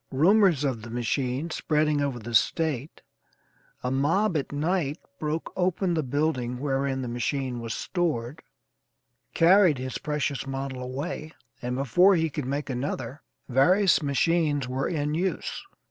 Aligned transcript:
Rumors 0.11 0.63
of 0.63 0.81
the 0.81 0.89
machine 0.89 1.51
spreading 1.51 2.01
over 2.01 2.17
the 2.17 2.33
State, 2.33 3.01
a 3.83 3.91
mob 3.91 4.35
at 4.35 4.51
night 4.51 4.97
broke 5.19 5.53
open 5.55 5.93
the 5.93 6.01
building 6.01 6.57
wherein 6.57 7.03
the 7.03 7.07
machine 7.07 7.59
was 7.59 7.75
stored, 7.75 8.41
carried 9.35 9.77
his 9.77 9.99
precious 9.99 10.47
model 10.47 10.81
away, 10.81 11.35
and 11.61 11.75
before 11.75 12.15
he 12.15 12.31
could 12.31 12.45
make 12.47 12.67
another, 12.67 13.21
various 13.47 14.01
machines 14.01 14.67
were 14.67 14.87
in 14.87 15.13
use. 15.13 15.61